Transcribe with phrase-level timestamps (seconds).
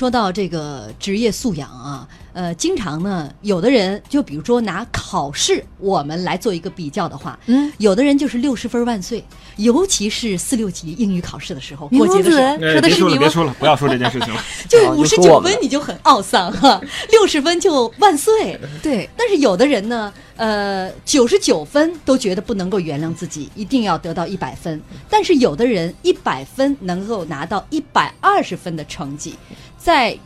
[0.00, 9.22] 说到这个职业素养啊，呃，经常呢，有的人就比如说拿考试我们来做一个比较的话，嗯，有的人就是六十分万岁，
[9.56, 12.44] 尤其是四六级英语考试的时候，明公子过节的时候。
[12.46, 13.18] 哎别说的是你吗？
[13.18, 14.42] 别说了，不要说这件事情了。
[14.70, 16.80] 就啊五十九分你就很懊丧哈，
[17.10, 18.58] 六十分就万岁。
[18.82, 24.80] 对，但是有的人呢，呃，九十九分都觉得不能够原谅自己，一定要得到一百分。
[25.10, 29.34] 但是有的人一百分能够拿到一百二十分的成绩，
[29.80, 30.16] 在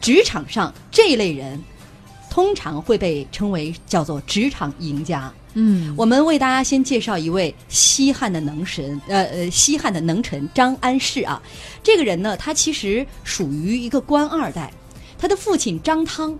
[0.00, 1.62] 职场上这一类人，
[2.28, 5.32] 通常会被称为叫做职场赢家。
[5.54, 11.40] 嗯，我们为大家先介绍一位西汉的能神，呃呃，西汉的能臣张安世啊。
[11.80, 14.72] 这个人呢，他其实属于一个官二代，
[15.16, 16.36] 他的父亲张汤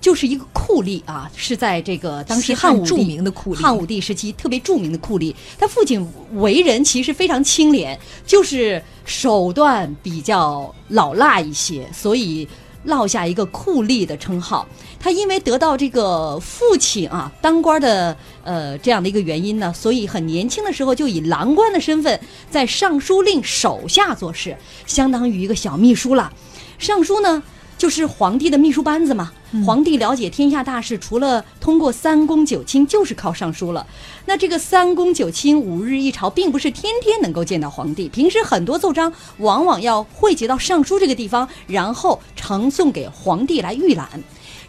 [0.00, 5.34] 就是一个酷吏啊，是在这个当时汉武著名的酷吏汉武帝时期特别著名的酷吏。
[5.58, 12.46] 他父亲为人其实非常清廉，就是手段比较老辣一些，所以
[12.84, 14.66] 落下一个酷吏的称号。
[15.00, 22.18] 他因为得到这个父亲啊当官的呃这样的一个原因呢，所以很年轻的时候就以郎官的身份
[22.50, 26.32] 在尚书令手下做事，相当于一个小秘书了。
[26.78, 27.42] 尚书呢，
[27.78, 29.32] 就是皇帝的秘书班子嘛。
[29.64, 33.86] 皇帝了解天下大事，除了通过三公九卿，就是靠尚书了。
[34.26, 44.06] 那这个三公九卿五日一朝，并不是天天能够见到皇帝，平时很多奏章往往要汇集到尚书这个地方，然后呈送给皇帝来预览。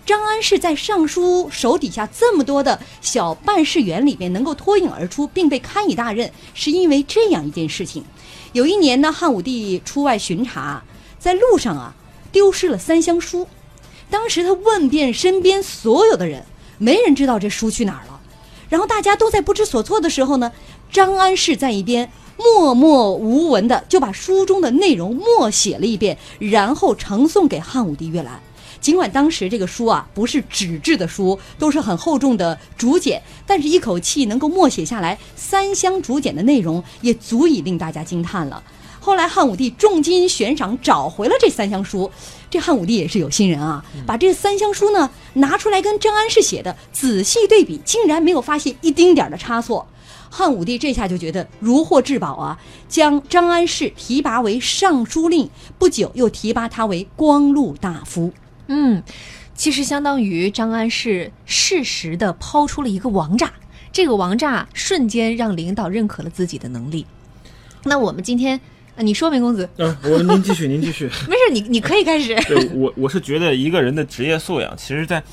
[0.06, 8.04] 张安世在尚书手底下这么多的小办事员里面能够脱颖而出，并被堪以大任，是因为这样一件事情。
[8.54, 10.82] 有一年呢，汉武帝出外巡查，
[11.20, 11.94] 在路上啊
[12.32, 13.48] 丢失了三箱书。
[14.10, 16.46] 当时他问遍身边所有的人，
[16.78, 18.20] 没人知道这书去哪儿了。
[18.70, 20.52] 然后大家都在不知所措的时候呢，
[20.92, 28.40] 张安世在一边默默无闻的就把书中的内容默写了一遍，然后呈送给汉武帝阅览。
[28.80, 38.64] 尽管当时这个书啊不是纸质的书，都是很厚重的竹简，但是一口气能够默写下来三箱竹简的内容，也足以令大家惊叹了。
[39.00, 42.12] 后来汉武帝重金悬赏找回了这三箱书，
[42.50, 49.88] 这汉武帝也是有心人啊，把这三箱书呢拿出来跟张安世写的仔细对比，竟然没有发现一丁点儿的差错。
[50.32, 55.50] 汉武帝这下就觉得如获至宝啊，将张安世提拔为尚书令，
[55.80, 58.32] 不久又提拔他为光禄大夫。
[58.68, 59.02] 嗯，
[59.56, 63.52] 其实相当于张安世适时的抛出了一个王炸，
[63.92, 67.08] 这个王炸瞬间让领导认可了自己的能力。
[67.86, 68.62] 那我们今天，呃
[69.02, 71.06] 你说梅公子，嗯，我您继续，您继续。
[71.28, 72.36] 没事，你你可以开始。
[72.48, 75.24] 对我，我是觉得一个人的职业素养，其实在，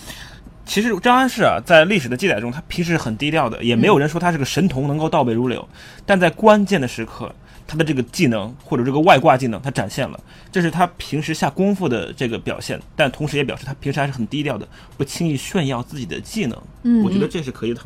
[0.64, 5.66] 其实张安世啊，在历史的记载中，他平时很低调的，也没有人说他是个神童，能够倒背如流。
[6.04, 7.34] 但在关键的时刻，
[7.66, 10.20] 他的这个技能或者这个外挂技能，他展现了，
[10.52, 12.80] 这是他平时下功夫的这个表现。
[12.94, 16.56] 但同时也表示他平时还是很低调的，不轻易炫耀自己的技能。
[16.84, 17.80] 嗯我觉得这是可以的。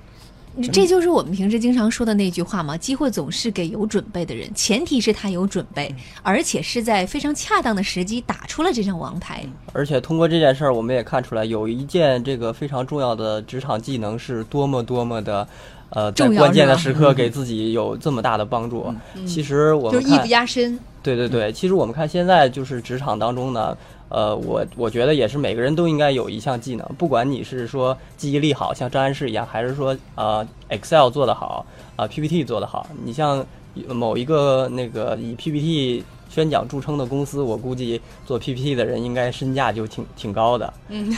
[0.68, 9.44] 这就是我们平时经常说的那句话嘛，机会总是给有准备的人，前提是他有准备，而且是在非常恰当的时机打出了这张王牌。
[9.72, 15.46] 而且通过这件事儿，我们也看出来，有一件这个非常重要的职场技能是多么多么的，
[15.90, 18.92] 呃，在关键的时刻给自己有这么大的帮助。
[19.26, 23.76] 其实我们就是艺不，压身，对对对，其实我们看现在就是职场当中呢，
[24.08, 31.64] 呃，我我觉得也是每个人都应该有一项技能，不管你是说记忆力好，像张安世一样，还是说呃 Excel 做得好，
[31.96, 33.44] 啊、PPT 做得好，你像
[33.88, 40.72] 某一个那个以 PPT 宣讲著称的公司，我估计做 PPT 的人应该身价就挺挺高的。
[40.88, 41.10] 嗯，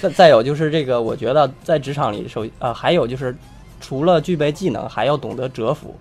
[0.00, 3.36] 再再有就是这个，我觉得在职场里，首呃还有就是，
[3.80, 5.94] 除了具备技能，还要懂得折服。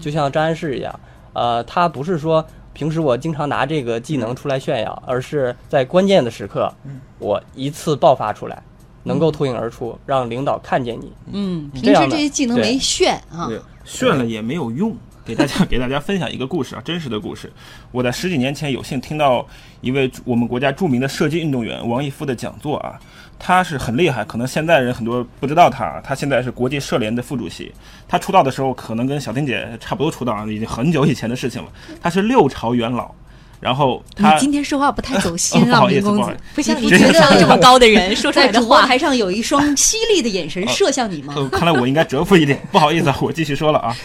[0.00, 1.00] 就像张安世一样，
[1.32, 6.72] 呃，他不是说平时我经常拿这个技能出来炫耀，而是在关键的时刻，
[7.18, 8.62] 我一次爆发出来，
[9.04, 11.12] 能够脱颖而出，让领导看见你。
[11.32, 14.96] 嗯，这样的平时这些技能没炫啊，对，炫了也没有用。
[15.24, 17.50] 给大家给大家分享一个故事啊， 真实的故事。
[17.90, 19.46] 我在十几年前有幸听到
[19.80, 22.98] 一位我们国家著名的射击运动员王义夫的讲座啊，
[23.38, 27.72] 他是很厉害，可能现在人很多不知道他，他现在是国际射联的副主席。
[28.08, 31.68] 他出道的时候可能跟小丁姐差不多出道啊，已经很久以前的事情了。
[32.00, 33.14] 他是六朝元老，
[33.60, 38.86] 然后你他今天说话不太走心啊， 哦不好意明公子不像你这智商这么 高的人说出来的话。
[38.86, 41.34] 台上有一双犀利的眼神射向你吗？
[41.36, 43.96] 呃，看来我应该折服一点，不好意思啊，我继续说了啊。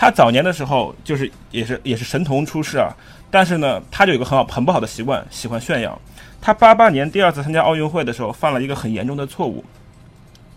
[0.00, 2.88] 他早年的时候就是也是也是神童出世啊，
[3.32, 6.00] 但是呢，他就有个很好很不好的习惯，喜欢炫耀。
[6.40, 9.64] 他八八年第二次参加奥运会的时候，犯了一个很严重的错误。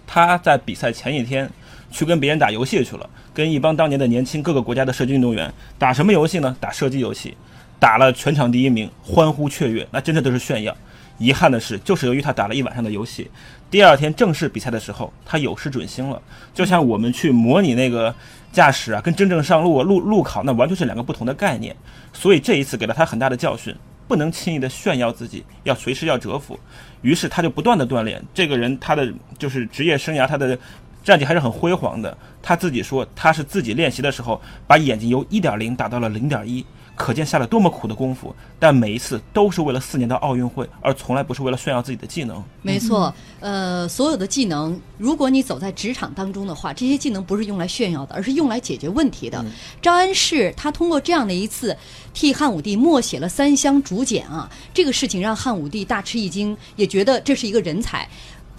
[0.06, 1.50] 他在比赛前一天
[1.90, 6.56] 去跟别人打游戏去了，跟一帮当年的年轻各个国家的射击运动员打什么游戏呢？
[6.60, 7.36] 打射击游戏。
[7.80, 10.78] 打了全场第一名，欢呼雀跃，那真的都是炫耀。
[11.22, 13.30] 遗憾的是，就是由于他打了一晚上的游戏，
[13.70, 16.20] 第二天正式比赛的时候，他有失准星了。
[16.52, 18.14] 就像我们去模拟那个
[18.52, 21.76] 驾驶啊，跟真正上路路路考，那完全是两个不同的概念。
[22.12, 23.76] 所以这一次给了他很大的教训，
[24.08, 26.60] 不能轻易的炫耀自己，要随时要折服。
[27.04, 28.20] 于是他就不断的锻炼。
[28.34, 29.08] 这个人他的
[29.38, 30.58] 就是职业生涯，他的
[31.04, 32.18] 战绩还是很辉煌的。
[32.42, 36.66] 他自己说，他是自己练习的时候，把眼睛由一点零打到了零点一。
[37.02, 42.44] 可见下了多么苦的功夫，但每一次都是为了四年的奥运会，而从来不是为了炫耀自己的技能。
[42.62, 49.44] 没错，呃，所有的技能，如果你走在职场当中的话，这些技能不是用来炫耀的，而是用来解决问题的。
[49.82, 51.76] 张安世他通过这样的一次
[52.14, 58.08] 替汉武帝默写了三箱竹简啊，这个事情让汉武帝大吃一惊，也觉得这是一个人才。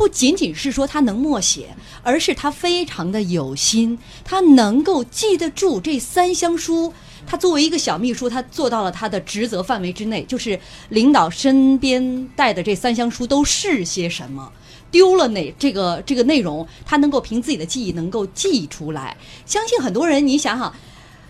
[0.02, 1.68] 不仅仅是说他能默写，
[2.02, 6.92] 而是他非常的有心，他能够记得住这三箱书。
[7.24, 10.58] 他作为一个小秘书，他做到了他的职责范围之内，就是
[10.88, 14.52] 领导身边带的这三箱书都是些什么，
[14.90, 19.16] 丢了哪这个这个内容，他能够凭自己的记忆能够记出来。
[19.46, 20.74] 相信很多人，你想想。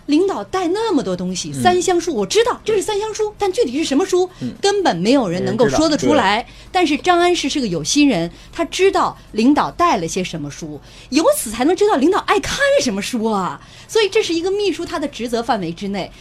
[0.07, 4.29] 领导带那么多东西，三箱书，我知道这是三箱书，但具体是什么书，
[4.61, 6.45] 根本没有人能够说得出来。
[6.71, 10.79] 但是张安世是个有心人，他知道领导带了些什么书，
[11.09, 13.61] 由此才能知道领导爱看什么书啊。
[13.87, 16.11] 所以这是一个秘书他的职责范围之内。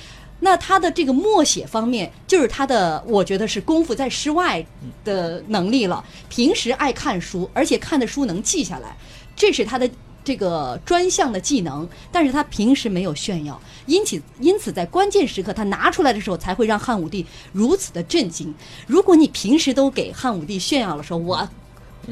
[0.41, 4.65] 那他的这个默写方面，就是他的，我觉得是功夫在诗外
[5.05, 6.05] 的能力了。
[6.29, 8.97] 平时爱看书，而且看的书能记下来，
[9.35, 9.91] 这是他的。
[10.25, 18.55] 这个专项的技能，但是他平时没有炫耀，因此因此在关键时刻他拿出来的时候，才会让汉武帝如此的震惊。
[18.87, 21.49] 如果你平时都给汉武帝炫耀了，说我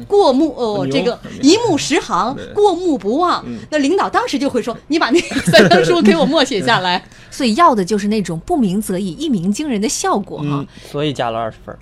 [0.07, 7.03] 过目哦，这个一目十行， 过目不忘，那领导当时就会说，你把那三本书给我默写下来。
[7.29, 10.65] 所以要的就是那种不鸣则已，一鸣惊人的效果哈。
[10.89, 11.73] 所以加了二十分。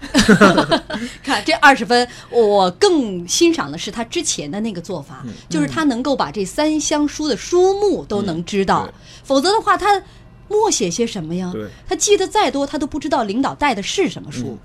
[1.22, 8.88] 看这二十分，我更欣赏的是他之前的那个做法，就是他能够把这三箱书的书目都能知道，
[9.22, 10.02] 否则的话他
[10.48, 11.52] 默写些什么呀？
[11.88, 14.58] 他记得再多，他都不知道领导带的是什么书。